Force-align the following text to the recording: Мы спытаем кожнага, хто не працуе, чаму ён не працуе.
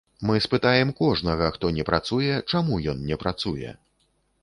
Мы 0.27 0.35
спытаем 0.45 0.93
кожнага, 1.01 1.51
хто 1.59 1.71
не 1.77 1.87
працуе, 1.91 2.41
чаму 2.51 2.83
ён 2.95 3.07
не 3.11 3.23
працуе. 3.27 3.79